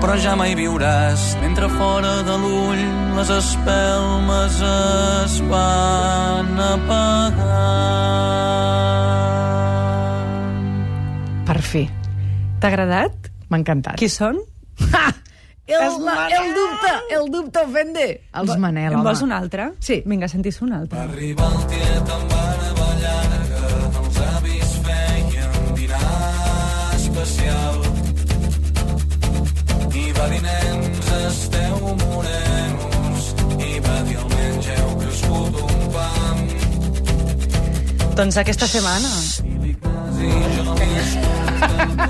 però 0.00 0.14
ja 0.20 0.34
mai 0.36 0.52
viuràs. 0.54 1.22
Mentre 1.40 1.70
fora 1.72 2.20
de 2.26 2.36
l'ull 2.42 2.82
les 3.16 3.30
espelmes 3.32 4.60
es 4.60 5.40
van 5.48 6.05
T'ha 12.66 12.72
agradat? 12.74 13.28
M'ha 13.46 13.58
encantat. 13.60 13.94
Qui 13.94 14.08
són? 14.10 14.40
Ha! 14.90 15.04
El, 15.70 15.82
Els 15.84 15.98
la, 16.02 16.14
Manel! 16.18 16.32
el 16.48 16.48
dubte, 16.56 16.90
el 17.14 17.28
dubte 17.30 17.60
ofende. 17.62 18.06
Els 18.40 18.56
Manel, 18.58 18.88
En 18.90 18.96
home. 18.98 19.04
vols 19.06 19.22
un 19.22 19.30
altre? 19.36 19.68
Sí. 19.78 20.00
Vinga, 20.04 20.26
sentis 20.26 20.58
un 20.66 20.72
altre. 20.74 20.98
Arriba 20.98 21.46
el 21.46 21.62
tiet 21.70 22.10
amb 22.16 22.32
barba 22.32 22.88
llarga, 23.04 23.70
els 24.02 24.18
avis 24.32 24.72
feien 24.88 25.54
dinar 25.78 26.90
especial. 26.98 27.78
I 30.02 30.04
va 30.18 30.26
dir, 30.34 30.42
nens, 30.50 31.14
esteu 31.22 31.78
morenos, 32.02 33.30
i 33.62 33.78
va 33.86 33.96
dir, 34.10 34.18
almenys 34.24 34.72
heu 34.74 34.90
crescut 35.04 35.62
un 35.62 35.86
pam. 35.94 36.46
Doncs 38.18 38.42
aquesta 38.42 38.66
setmana. 38.74 39.14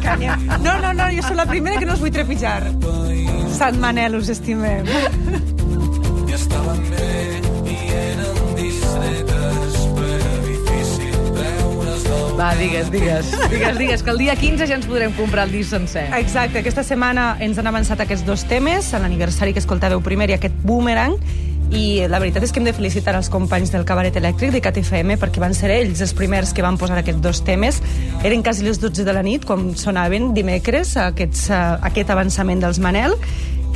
Calla. 0.02 0.36
No, 0.62 0.78
no, 0.80 0.92
no, 0.92 1.08
jo 1.14 1.22
soc 1.22 1.36
la 1.38 1.46
primera 1.46 1.78
que 1.80 1.86
no 1.88 1.94
us 1.96 2.02
vull 2.02 2.12
trepitjar. 2.14 2.62
Sant 3.56 3.78
Manel, 3.80 4.16
us 4.18 4.28
estimem. 4.32 4.86
I 4.86 6.34
estaven 6.36 6.82
bé, 6.90 7.40
i 7.70 7.76
eren 7.96 8.40
discretes, 8.58 9.78
però 9.96 10.10
era 10.18 10.34
difícil 10.44 11.16
treure's 11.38 12.04
del 12.08 12.36
Va, 12.40 12.50
digues, 12.60 12.90
digues. 12.92 13.32
Digues, 13.48 13.78
digues, 13.78 14.04
que 14.04 14.12
el 14.12 14.20
dia 14.20 14.36
15 14.36 14.68
ja 14.68 14.76
ens 14.76 14.88
podrem 14.90 15.14
comprar 15.16 15.46
el 15.48 15.56
disc 15.56 15.72
sencer. 15.72 16.06
Exacte, 16.18 16.60
aquesta 16.60 16.84
setmana 16.84 17.36
ens 17.40 17.58
han 17.58 17.70
avançat 17.70 18.04
aquests 18.04 18.26
dos 18.28 18.44
temes, 18.50 18.92
l'aniversari 18.92 19.56
que 19.56 19.62
escoltàveu 19.64 20.04
primer 20.04 20.28
i 20.34 20.36
aquest 20.36 20.56
boomerang, 20.66 21.16
i 21.74 22.06
la 22.06 22.20
veritat 22.22 22.44
és 22.46 22.52
que 22.54 22.60
hem 22.60 22.68
de 22.68 22.74
felicitar 22.76 23.16
els 23.18 23.30
companys 23.32 23.72
del 23.74 23.86
Cabaret 23.88 24.14
Elèctric 24.18 24.52
de 24.54 24.60
CatFM 24.62 25.16
perquè 25.20 25.42
van 25.42 25.54
ser 25.56 25.72
ells 25.74 26.02
els 26.04 26.14
primers 26.16 26.54
que 26.54 26.64
van 26.64 26.78
posar 26.78 27.00
aquests 27.00 27.22
dos 27.24 27.42
temes. 27.46 27.80
Eren 28.22 28.44
quasi 28.46 28.66
les 28.66 28.80
12 28.82 29.06
de 29.06 29.16
la 29.16 29.24
nit 29.26 29.46
quan 29.48 29.72
sonaven 29.78 30.32
dimecres 30.36 30.96
aquests, 31.00 31.48
uh, 31.50 31.80
aquest 31.86 32.12
avançament 32.14 32.62
dels 32.62 32.78
Manel 32.82 33.18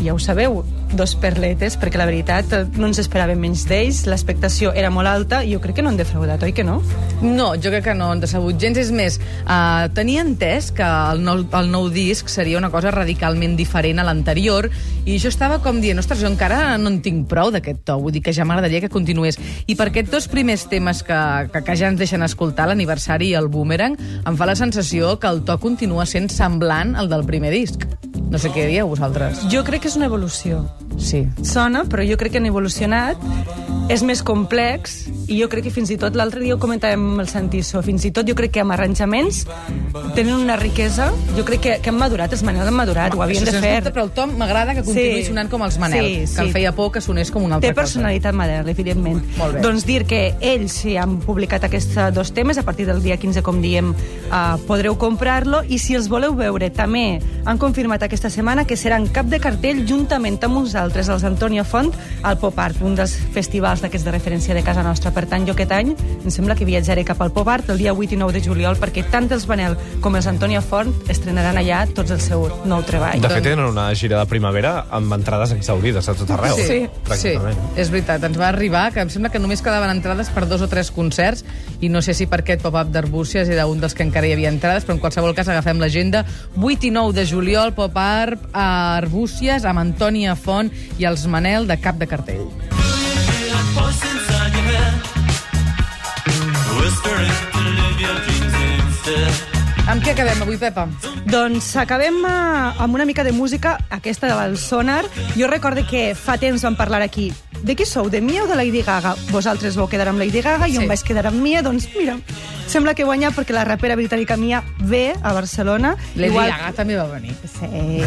i 0.00 0.06
ja 0.06 0.14
ho 0.14 0.20
sabeu, 0.22 0.62
dos 0.92 1.14
perletes, 1.14 1.76
perquè 1.80 1.98
la 2.00 2.06
veritat 2.08 2.52
eh, 2.56 2.64
no 2.78 2.88
ens 2.88 3.00
esperàvem 3.02 3.38
menys 3.40 3.64
d'ells, 3.68 4.02
l'expectació 4.10 4.72
era 4.76 4.90
molt 4.92 5.10
alta 5.10 5.42
i 5.44 5.54
jo 5.54 5.60
crec 5.62 5.78
que 5.78 5.84
no 5.84 5.92
han 5.92 5.98
defraudat, 6.00 6.42
oi 6.42 6.54
que 6.56 6.64
no? 6.66 6.80
No, 7.22 7.52
jo 7.54 7.72
crec 7.72 7.84
que 7.90 7.94
no 7.96 8.10
han 8.14 8.22
decebut 8.22 8.58
gens. 8.60 8.78
És 8.80 8.90
més, 8.94 9.18
uh, 9.44 9.88
tenia 9.94 10.24
entès 10.24 10.70
que 10.74 10.86
el 10.86 11.22
nou, 11.24 11.44
el 11.58 11.70
nou 11.72 11.88
disc 11.92 12.30
seria 12.32 12.58
una 12.58 12.70
cosa 12.72 12.92
radicalment 12.94 13.56
diferent 13.58 14.00
a 14.00 14.06
l'anterior 14.06 14.70
i 15.04 15.18
jo 15.20 15.30
estava 15.30 15.60
com 15.64 15.80
dient, 15.82 16.00
ostres, 16.00 16.22
jo 16.22 16.30
encara 16.30 16.78
no 16.80 16.92
en 16.92 17.00
tinc 17.04 17.26
prou 17.30 17.52
d'aquest 17.54 17.84
to, 17.88 17.98
vull 18.00 18.14
dir 18.14 18.24
que 18.24 18.34
ja 18.36 18.46
m'agradaria 18.48 18.82
que 18.84 18.92
continués. 18.92 19.38
I 19.66 19.76
per 19.78 19.90
aquests 19.90 20.12
dos 20.12 20.28
primers 20.32 20.66
temes 20.70 21.04
que, 21.06 21.20
que, 21.52 21.64
que 21.66 21.78
ja 21.78 21.90
ens 21.92 22.00
deixen 22.00 22.24
escoltar, 22.26 22.70
l'aniversari 22.70 23.32
i 23.32 23.38
el 23.38 23.50
boomerang, 23.52 23.98
em 24.26 24.38
fa 24.38 24.48
la 24.48 24.58
sensació 24.58 25.18
que 25.20 25.30
el 25.30 25.44
to 25.46 25.60
continua 25.62 26.08
sent 26.08 26.30
semblant 26.32 26.96
al 26.96 27.12
del 27.12 27.26
primer 27.28 27.54
disc. 27.54 27.86
No 28.30 28.38
sé 28.38 28.52
què 28.54 28.68
dieu 28.70 28.86
vosaltres. 28.86 29.42
Jo 29.50 29.64
crec 29.66 29.82
que 29.84 29.90
és 29.90 29.96
una 29.98 30.06
evolució. 30.06 30.62
Sí. 31.02 31.24
Sona, 31.46 31.82
però 31.90 32.04
jo 32.06 32.18
crec 32.20 32.36
que 32.36 32.38
han 32.42 32.46
evolucionat, 32.46 33.18
és 33.90 34.04
més 34.06 34.22
complex, 34.22 35.00
i 35.30 35.38
jo 35.38 35.46
crec 35.48 35.64
que 35.68 35.70
fins 35.70 35.90
i 35.94 35.96
tot, 36.00 36.16
l'altre 36.18 36.40
dia 36.42 36.56
ho 36.56 36.58
comentàvem 36.58 37.00
amb 37.12 37.22
el 37.22 37.28
Santiso, 37.30 37.80
fins 37.86 38.04
i 38.04 38.10
tot 38.14 38.26
jo 38.28 38.34
crec 38.34 38.50
que 38.56 38.62
amb 38.64 38.74
arranjaments 38.74 39.44
tenen 40.16 40.34
una 40.34 40.56
riquesa, 40.58 41.10
jo 41.36 41.44
crec 41.46 41.60
que, 41.62 41.74
que 41.82 41.90
han 41.92 41.98
madurat, 41.98 42.32
els 42.34 42.42
Manel 42.46 42.66
han 42.66 42.74
madurat, 42.74 43.14
ho 43.14 43.22
havien 43.22 43.44
de 43.46 43.52
fer. 43.54 43.76
Dubte, 43.80 43.92
però 43.94 44.04
el 44.08 44.10
Tom 44.16 44.34
m'agrada 44.40 44.74
que 44.74 44.82
continuï 44.82 45.20
Sí. 45.22 45.28
sonant 45.30 45.50
com 45.50 45.62
els 45.62 45.78
Manel, 45.78 46.04
Sí, 46.06 46.14
que 46.20 46.26
sí. 46.26 46.40
em 46.42 46.50
feia 46.52 46.72
por 46.74 46.90
que 46.92 47.00
sonés 47.00 47.30
com 47.30 47.44
una 47.46 47.56
altra 47.56 47.70
Té 47.70 47.74
personalitat 47.74 48.34
Manel, 48.34 48.68
evidentment. 48.68 49.22
Molt 49.38 49.54
bé. 49.54 49.60
Doncs 49.62 49.86
dir 49.86 50.04
que 50.06 50.34
ells 50.40 50.72
sí 50.82 50.96
han 50.96 51.18
publicat 51.22 51.64
aquests 51.64 52.12
dos 52.14 52.32
temes, 52.34 52.58
a 52.58 52.62
partir 52.64 52.86
del 52.86 53.02
dia 53.02 53.16
15, 53.16 53.42
com 53.42 53.60
diem, 53.62 53.90
uh, 53.94 54.58
podreu 54.66 54.96
comprar-lo, 54.98 55.62
i 55.68 55.78
si 55.78 55.94
els 55.94 56.08
voleu 56.08 56.34
veure, 56.34 56.70
també 56.70 57.20
han 57.44 57.58
confirmat 57.58 58.02
aquesta 58.02 58.30
setmana 58.30 58.64
que 58.66 58.76
seran 58.76 59.06
cap 59.08 59.26
de 59.26 59.38
cartell 59.40 59.86
juntament 59.86 60.42
amb 60.42 60.56
uns 60.58 60.74
altres, 60.74 61.08
els 61.08 61.22
Antonio 61.24 61.64
Font, 61.64 61.92
al 62.22 62.38
Pop 62.38 62.58
Art, 62.58 62.80
un 62.82 62.94
dels 62.98 63.14
festivals 63.32 63.80
d'aquests 63.82 64.04
de 64.04 64.10
referència 64.10 64.54
de 64.54 64.62
casa 64.62 64.82
nostra. 64.82 65.10
Per 65.20 65.26
tant, 65.28 65.44
jo 65.44 65.52
aquest 65.52 65.72
any 65.76 65.90
em 65.92 66.30
sembla 66.32 66.54
que 66.56 66.64
viatjaré 66.64 67.02
cap 67.04 67.18
al 67.20 67.28
Pop 67.36 67.48
Art 67.52 67.68
el 67.68 67.76
dia 67.82 67.92
8 67.92 68.14
i 68.14 68.18
9 68.20 68.32
de 68.32 68.40
juliol, 68.40 68.78
perquè 68.80 69.02
tant 69.12 69.26
els 69.28 69.44
Manel 69.50 69.74
com 70.00 70.14
els 70.16 70.24
Antonio 70.30 70.62
Font 70.64 70.94
estrenaran 71.12 71.58
allà 71.60 71.82
tots 71.92 72.14
el 72.14 72.22
seu 72.24 72.46
nou 72.64 72.80
treball. 72.88 73.20
De 73.20 73.28
fet, 73.28 73.44
tenen 73.44 73.66
una 73.68 73.90
gira 73.92 74.16
de 74.16 74.30
primavera 74.30 74.86
amb 74.96 75.12
entrades 75.12 75.52
exaurides 75.52 76.08
a 76.08 76.14
tot 76.16 76.32
arreu. 76.38 76.56
Sí, 76.56 76.86
sí, 77.20 77.34
és 77.76 77.92
veritat. 77.92 78.24
Ens 78.30 78.40
va 78.40 78.48
arribar 78.48 78.86
que 78.94 79.04
em 79.04 79.12
sembla 79.12 79.28
que 79.28 79.42
només 79.42 79.60
quedaven 79.60 79.92
entrades 79.92 80.32
per 80.32 80.46
dos 80.48 80.64
o 80.64 80.70
tres 80.72 80.88
concerts 80.88 81.44
i 81.84 81.92
no 81.92 82.00
sé 82.00 82.16
si 82.16 82.24
per 82.30 82.40
aquest 82.40 82.64
pop-up 82.64 82.88
d'Arbúcies 82.94 83.52
era 83.52 83.68
un 83.68 83.84
dels 83.84 83.92
que 83.92 84.06
encara 84.08 84.30
hi 84.30 84.32
havia 84.38 84.48
entrades, 84.48 84.88
però 84.88 84.96
en 84.96 85.04
qualsevol 85.04 85.36
cas 85.36 85.52
agafem 85.52 85.84
l'agenda. 85.84 86.24
8 86.56 86.88
i 86.88 86.94
9 86.96 87.12
de 87.20 87.28
juliol, 87.28 87.76
pop-up 87.76 88.48
a 88.56 88.66
Arbúcies 88.96 89.68
amb 89.68 89.84
Antònia 89.84 90.32
Font 90.32 90.72
i 90.96 91.04
els 91.04 91.28
Manel 91.28 91.68
de 91.68 91.76
Cap 91.76 92.00
de 92.00 92.08
Cartell. 92.08 92.48
Amb 99.90 100.04
què 100.06 100.12
acabem 100.14 100.42
avui, 100.44 100.56
Pepa? 100.60 100.84
Doncs 101.26 101.72
acabem 101.80 102.20
eh, 102.22 102.82
amb 102.84 102.94
una 102.94 103.04
mica 103.08 103.24
de 103.26 103.32
música, 103.34 103.76
aquesta 103.90 104.28
del 104.30 104.56
Sonar. 104.58 105.02
Jo 105.34 105.48
recorde 105.50 105.82
que 105.86 106.12
fa 106.14 106.36
temps 106.38 106.62
vam 106.62 106.76
parlar 106.78 107.02
aquí. 107.02 107.32
De 107.66 107.74
qui 107.76 107.84
sou, 107.84 108.08
de 108.08 108.20
Mia 108.22 108.44
o 108.44 108.46
de 108.46 108.54
Lady 108.56 108.82
Gaga? 108.86 109.16
Vosaltres 109.34 109.76
vau 109.76 109.88
quedar 109.90 110.08
amb 110.08 110.22
Lady 110.22 110.40
Gaga, 110.40 110.68
jo 110.70 110.78
Sí. 110.78 110.82
em 110.84 110.88
vaig 110.88 111.02
quedar 111.02 111.26
amb 111.26 111.42
Mia, 111.42 111.62
doncs 111.62 111.88
mira, 111.98 112.16
sembla 112.70 112.94
que 112.94 113.02
guanya 113.04 113.32
perquè 113.34 113.50
la 113.50 113.64
rapera 113.66 113.96
britànica 113.98 114.36
Mia 114.38 114.62
ve 114.78 115.12
a 115.22 115.32
Barcelona. 115.34 115.96
Lady 116.14 116.30
Igual- 116.30 116.50
Gaga 116.50 116.72
també 116.72 116.96
va 116.96 117.06
venir. 117.10 117.34
Sí, 117.42 117.66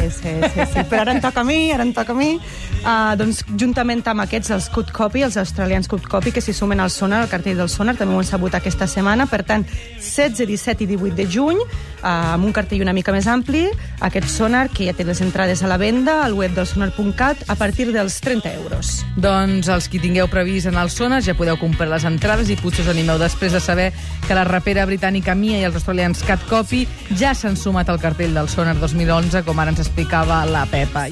sí, 0.10 0.32
sí, 0.53 0.65
sí. 0.74 0.84
però 0.89 1.01
ara 1.01 1.12
em 1.12 1.22
toca 1.22 1.41
a 1.41 1.43
mi, 1.43 1.72
ara 1.72 1.84
em 1.84 1.91
toca 1.93 2.13
a 2.13 2.15
mi. 2.15 2.39
Uh, 2.84 3.15
doncs, 3.20 3.43
juntament 3.60 4.01
amb 4.08 4.24
aquests, 4.24 4.51
els 4.55 4.70
Cut 4.72 4.91
Copy, 4.96 5.24
els 5.24 5.36
australians 5.38 5.88
Cut 5.91 6.08
Copy, 6.08 6.32
que 6.32 6.41
s'hi 6.41 6.53
sumen 6.55 6.79
al 6.79 6.91
Sonar, 6.91 7.22
al 7.24 7.29
cartell 7.32 7.58
del 7.60 7.70
Sonar, 7.70 7.98
també 8.00 8.15
ho 8.15 8.22
han 8.24 8.27
sabut 8.27 8.55
aquesta 8.55 8.88
setmana. 8.88 9.27
Per 9.27 9.43
tant, 9.43 9.65
16, 10.00 10.48
17 10.48 10.84
i 10.84 10.88
18 10.96 11.15
de 11.15 11.27
juny, 11.27 11.60
uh, 11.60 12.34
amb 12.34 12.46
un 12.46 12.55
cartell 12.55 12.82
una 12.82 12.93
mica 12.96 13.12
més 13.12 13.27
ampli, 13.27 13.65
aquest 14.00 14.32
Sonar, 14.32 14.70
que 14.70 14.88
ja 14.88 14.96
té 14.96 15.03
les 15.03 15.20
entrades 15.22 15.63
a 15.63 15.67
la 15.67 15.77
venda, 15.77 16.22
al 16.24 16.34
web 16.39 16.55
del 16.55 16.67
sonar.cat, 16.67 17.46
a 17.48 17.55
partir 17.55 17.91
dels 17.91 18.20
30 18.24 18.53
euros. 18.55 19.03
Doncs 19.17 19.67
els 19.67 19.89
qui 19.91 20.00
tingueu 20.00 20.27
previst 20.32 20.72
en 20.72 20.79
el 20.79 20.89
Sonar 20.89 21.22
ja 21.24 21.36
podeu 21.36 21.60
comprar 21.60 21.89
les 21.91 22.08
entrades 22.08 22.50
i 22.50 22.55
potser 22.60 22.88
us 22.88 22.91
animeu 22.96 23.20
després 23.20 23.51
de 23.51 23.60
saber 23.63 23.91
que 24.27 24.36
la 24.36 24.43
rapera 24.53 24.86
britànica 24.86 25.33
Mia 25.33 25.57
i 25.57 25.65
els 25.65 25.77
australians 25.79 26.22
Cat 26.27 26.43
Copy 26.50 26.83
ja 27.17 27.33
s'han 27.33 27.57
sumat 27.57 27.89
al 27.89 28.01
cartell 28.01 28.36
del 28.38 28.50
Sonar 28.51 28.75
2011, 28.77 29.41
com 29.48 29.60
ara 29.60 29.74
ens 29.74 29.81
explicava 29.81 30.43
la 30.45 30.67
Pepa. 30.69 31.07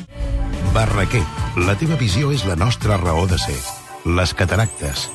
Barraquer, 0.76 1.24
la 1.66 1.76
teva 1.76 1.98
visió 2.00 2.30
és 2.32 2.46
la 2.46 2.56
nostra 2.56 3.00
raó 3.02 3.26
de 3.28 3.40
ser. 3.42 3.58
Les 4.06 4.34
cataractes. 4.38 5.10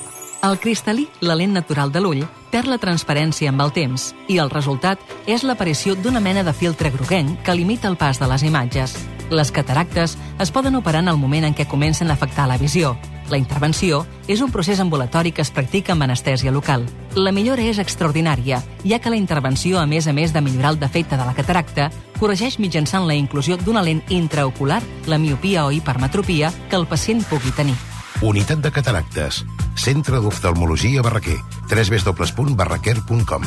El 0.47 0.59
cristal·lí, 0.62 1.06
la 1.25 1.35
lent 1.38 1.54
natural 1.56 1.90
de 1.95 2.02
l'ull, 2.02 2.26
perd 2.52 2.68
la 2.71 2.80
transparència 2.83 3.50
amb 3.50 3.62
el 3.64 3.73
temps 3.75 4.11
i 4.28 4.40
el 4.42 4.52
resultat 4.52 5.00
és 5.26 5.47
l'aparició 5.47 5.97
d'una 5.97 6.23
mena 6.23 6.45
de 6.47 6.54
filtre 6.54 6.92
groguenc 6.95 7.40
que 7.47 7.56
limita 7.56 7.88
el 7.88 7.97
pas 7.97 8.21
de 8.21 8.28
les 8.30 8.45
imatges. 8.47 8.99
Les 9.30 9.50
cataractes 9.50 10.16
es 10.38 10.50
poden 10.52 10.76
operar 10.76 11.02
en 11.02 11.09
el 11.09 11.16
moment 11.18 11.45
en 11.45 11.54
què 11.54 11.66
comencen 11.66 12.11
a 12.11 12.14
afectar 12.14 12.47
la 12.47 12.59
visió. 12.59 12.97
La 13.30 13.38
intervenció 13.38 14.04
és 14.30 14.40
un 14.40 14.52
procés 14.54 14.78
ambulatori 14.78 15.33
que 15.35 15.42
es 15.42 15.50
practica 15.50 15.92
amb 15.92 16.06
anestèsia 16.06 16.52
local. 16.54 16.87
La 17.16 17.33
millora 17.35 17.64
és 17.66 17.80
extraordinària, 17.83 18.61
ja 18.87 19.00
que 19.02 19.11
la 19.11 19.18
intervenció, 19.18 19.80
a 19.80 19.87
més 19.87 20.06
a 20.06 20.14
més 20.14 20.33
de 20.33 20.40
millorar 20.40 20.76
el 20.76 20.80
defecte 20.80 21.18
de 21.18 21.26
la 21.26 21.35
cataracta, 21.35 21.90
corregeix 22.21 22.61
mitjançant 22.62 23.06
la 23.06 23.18
inclusió 23.18 23.56
d'una 23.59 23.83
lent 23.83 24.04
intraocular, 24.14 24.80
la 25.06 25.18
miopia 25.18 25.66
o 25.66 25.73
hipermetropia, 25.75 26.52
que 26.71 26.78
el 26.78 26.87
pacient 26.87 27.25
pugui 27.26 27.50
tenir. 27.50 27.75
Unitat 28.23 28.62
de 28.62 28.71
cataractes. 28.71 29.45
Centre 29.76 30.23
d'oftalmologia 30.23 31.02
Barraquer. 31.02 31.37
www.barraquer.com 31.68 33.42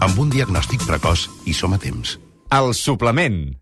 Amb 0.00 0.18
un 0.18 0.30
diagnòstic 0.30 0.86
precoç 0.86 1.28
i 1.44 1.52
som 1.52 1.74
a 1.74 1.78
temps. 1.82 2.20
El 2.54 2.72
suplement. 2.72 3.58